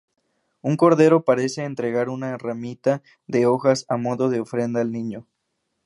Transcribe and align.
Un 0.63 0.77
cordero 0.77 1.25
parece 1.25 1.63
entregar 1.63 2.09
una 2.09 2.35
ramita 2.35 3.03
de 3.27 3.45
hojas 3.45 3.85
a 3.87 3.97
modo 3.97 4.29
de 4.31 4.39
ofrenda 4.39 4.81
al 4.81 4.91
niño. 4.91 5.27